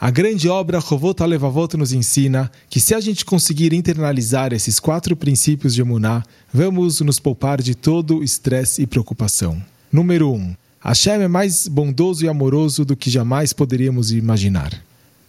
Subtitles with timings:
[0.00, 5.16] A grande obra Rovot Levavot nos ensina que se a gente conseguir internalizar esses quatro
[5.16, 9.62] princípios de Emuná, vamos nos poupar de todo estresse e preocupação.
[9.92, 10.34] Número 1.
[10.34, 14.72] Um, Hashem é mais bondoso e amoroso do que jamais poderíamos imaginar.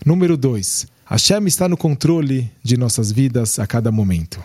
[0.04, 0.88] Número 2.
[1.06, 4.42] Hashem está no controle de nossas vidas a cada momento.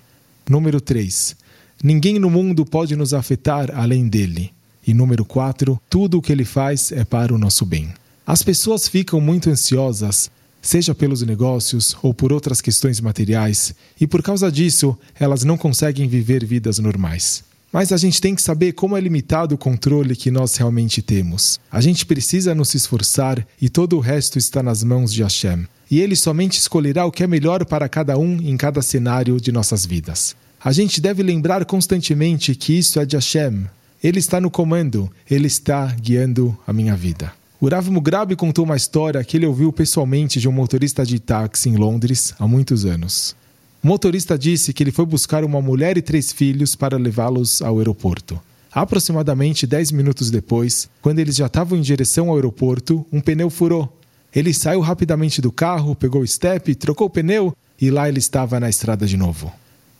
[0.49, 1.35] Número 3.
[1.83, 4.53] Ninguém no mundo pode nos afetar além dele.
[4.87, 5.81] E número 4.
[5.89, 7.91] Tudo o que ele faz é para o nosso bem.
[8.31, 10.31] As pessoas ficam muito ansiosas,
[10.63, 16.07] seja pelos negócios ou por outras questões materiais, e por causa disso elas não conseguem
[16.07, 17.43] viver vidas normais.
[17.73, 21.59] Mas a gente tem que saber como é limitado o controle que nós realmente temos.
[21.73, 25.67] A gente precisa nos esforçar e todo o resto está nas mãos de Hashem.
[25.91, 29.51] E ele somente escolherá o que é melhor para cada um em cada cenário de
[29.51, 30.37] nossas vidas.
[30.63, 33.67] A gente deve lembrar constantemente que isso é de Hashem.
[34.01, 37.40] Ele está no comando, ele está guiando a minha vida.
[37.63, 41.69] O Rav Mugrabi contou uma história que ele ouviu pessoalmente de um motorista de táxi
[41.69, 43.37] em Londres há muitos anos.
[43.85, 47.77] O motorista disse que ele foi buscar uma mulher e três filhos para levá-los ao
[47.77, 48.41] aeroporto.
[48.73, 53.95] Aproximadamente 10 minutos depois, quando eles já estavam em direção ao aeroporto, um pneu furou.
[54.35, 58.59] Ele saiu rapidamente do carro, pegou o step, trocou o pneu e lá ele estava
[58.59, 59.53] na estrada de novo.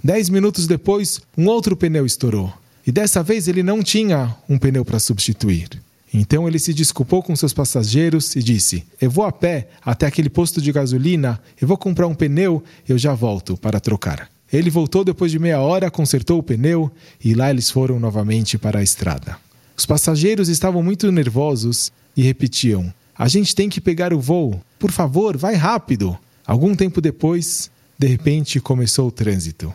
[0.03, 2.51] Dez minutos depois, um outro pneu estourou.
[2.87, 5.69] E dessa vez ele não tinha um pneu para substituir.
[6.13, 10.29] Então ele se desculpou com seus passageiros e disse: Eu vou a pé até aquele
[10.29, 14.29] posto de gasolina, eu vou comprar um pneu, eu já volto para trocar.
[14.53, 16.91] Ele voltou depois de meia hora, consertou o pneu
[17.25, 19.37] e lá eles foram novamente para a estrada.
[19.77, 24.91] Os passageiros estavam muito nervosos e repetiam: A gente tem que pegar o voo, por
[24.91, 26.19] favor, vai rápido.
[26.45, 29.73] Algum tempo depois, de repente começou o trânsito.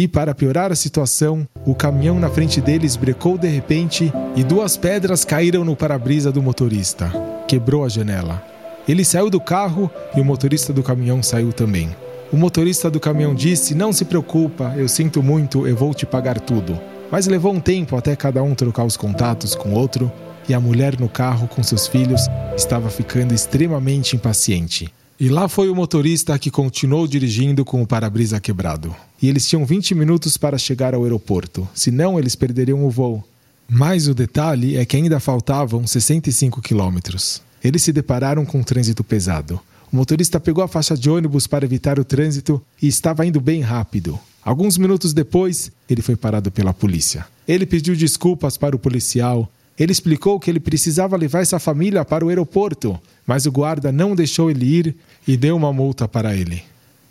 [0.00, 4.76] E, para piorar a situação, o caminhão na frente deles brecou de repente e duas
[4.76, 7.12] pedras caíram no para-brisa do motorista.
[7.48, 8.40] Quebrou a janela.
[8.86, 11.90] Ele saiu do carro e o motorista do caminhão saiu também.
[12.32, 16.38] O motorista do caminhão disse: Não se preocupa, eu sinto muito, eu vou te pagar
[16.38, 16.78] tudo.
[17.10, 20.12] Mas levou um tempo até cada um trocar os contatos com o outro
[20.48, 24.94] e a mulher no carro com seus filhos estava ficando extremamente impaciente.
[25.20, 28.94] E lá foi o motorista que continuou dirigindo com o para-brisa quebrado.
[29.20, 33.24] E eles tinham 20 minutos para chegar ao aeroporto, senão eles perderiam o voo.
[33.68, 37.42] Mas o detalhe é que ainda faltavam 65 quilômetros.
[37.64, 39.60] Eles se depararam com um trânsito pesado.
[39.92, 43.60] O motorista pegou a faixa de ônibus para evitar o trânsito e estava indo bem
[43.60, 44.20] rápido.
[44.44, 47.26] Alguns minutos depois, ele foi parado pela polícia.
[47.46, 52.24] Ele pediu desculpas para o policial, ele explicou que ele precisava levar essa família para
[52.24, 54.96] o aeroporto, mas o guarda não deixou ele ir
[55.26, 56.62] e deu uma multa para ele.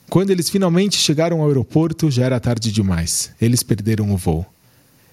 [0.09, 3.31] Quando eles finalmente chegaram ao aeroporto, já era tarde demais.
[3.41, 4.45] Eles perderam o voo.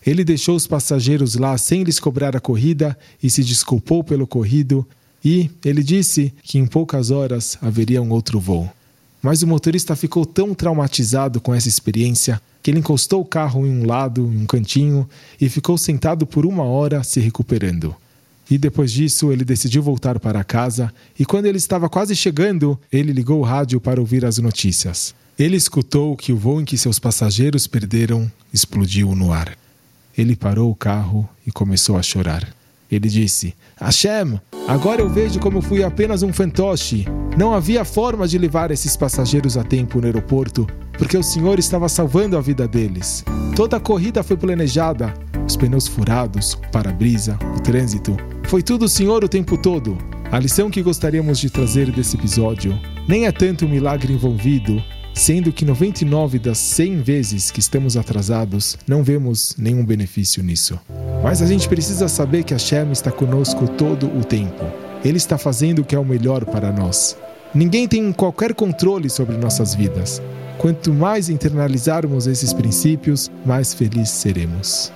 [0.07, 4.87] Ele deixou os passageiros lá sem lhes cobrar a corrida e se desculpou pelo corrido,
[5.25, 8.71] e ele disse que em poucas horas haveria um outro voo.
[9.25, 13.71] Mas o motorista ficou tão traumatizado com essa experiência que ele encostou o carro em
[13.71, 15.09] um lado, em um cantinho,
[15.41, 17.97] e ficou sentado por uma hora se recuperando.
[18.51, 23.15] E depois disso, ele decidiu voltar para casa, e quando ele estava quase chegando, ele
[23.15, 25.15] ligou o rádio para ouvir as notícias.
[25.39, 29.57] Ele escutou que o voo em que seus passageiros perderam explodiu no ar.
[30.19, 32.55] Ele parou o carro e começou a chorar.
[32.91, 37.07] Ele disse: Hashem, agora eu vejo como fui apenas um fantoche.
[37.37, 41.89] Não havia forma de levar esses passageiros a tempo no aeroporto, porque o Senhor estava
[41.89, 43.25] salvando a vida deles.
[43.57, 45.13] Toda a corrida foi planejada,
[45.47, 48.17] os pneus furados, o para-brisa, o trânsito.
[48.45, 49.99] Foi tudo o Senhor o tempo todo.
[50.31, 52.79] A lição que gostaríamos de trazer desse episódio
[53.09, 58.77] nem é tanto o milagre envolvido, sendo que 99 das 100 vezes que estamos atrasados
[58.87, 60.79] não vemos nenhum benefício nisso.
[61.25, 64.63] Mas a gente precisa saber que a Shem está conosco todo o tempo.
[65.03, 67.17] Ele está fazendo o que é o melhor para nós.
[67.55, 70.21] Ninguém tem qualquer controle sobre nossas vidas.
[70.59, 74.93] Quanto mais internalizarmos esses princípios, mais felizes seremos.